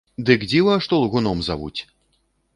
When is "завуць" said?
1.51-1.79